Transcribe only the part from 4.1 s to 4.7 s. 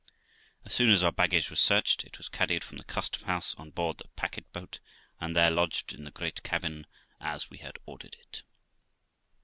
packet